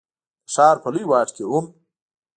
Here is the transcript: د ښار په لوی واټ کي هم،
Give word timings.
د 0.45 0.47
ښار 0.53 0.75
په 0.83 0.89
لوی 0.93 1.05
واټ 1.09 1.29
کي 1.35 1.43
هم، 1.51 1.65